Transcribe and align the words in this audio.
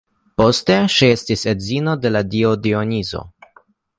Poste 0.41 0.77
ŝi 0.93 1.09
estis 1.17 1.43
edzino 1.51 1.95
de 2.05 2.13
la 2.15 2.23
dio 2.33 2.57
Dionizo. 2.65 3.25